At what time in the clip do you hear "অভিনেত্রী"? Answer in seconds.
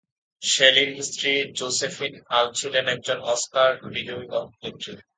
4.31-4.93